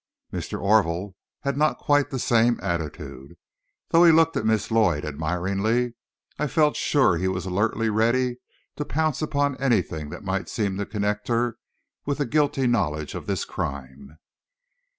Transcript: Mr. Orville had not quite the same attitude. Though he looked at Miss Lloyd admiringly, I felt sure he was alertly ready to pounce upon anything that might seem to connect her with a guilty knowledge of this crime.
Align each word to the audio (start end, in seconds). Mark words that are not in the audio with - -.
Mr. 0.33 0.59
Orville 0.59 1.15
had 1.41 1.55
not 1.55 1.77
quite 1.77 2.09
the 2.09 2.17
same 2.17 2.59
attitude. 2.63 3.37
Though 3.89 4.03
he 4.03 4.11
looked 4.11 4.35
at 4.35 4.47
Miss 4.47 4.71
Lloyd 4.71 5.05
admiringly, 5.05 5.93
I 6.39 6.47
felt 6.47 6.75
sure 6.75 7.17
he 7.17 7.27
was 7.27 7.45
alertly 7.45 7.87
ready 7.87 8.37
to 8.77 8.83
pounce 8.83 9.21
upon 9.21 9.57
anything 9.61 10.09
that 10.09 10.23
might 10.23 10.49
seem 10.49 10.79
to 10.79 10.87
connect 10.87 11.27
her 11.27 11.59
with 12.03 12.19
a 12.19 12.25
guilty 12.25 12.65
knowledge 12.65 13.13
of 13.13 13.27
this 13.27 13.45
crime. 13.45 14.17